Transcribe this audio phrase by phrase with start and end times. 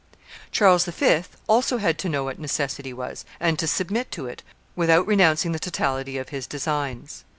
[0.51, 1.23] Charles V.
[1.45, 4.41] also had to know what necessity was, and to submit to it,
[4.75, 7.23] without renouncing the totality of his designs.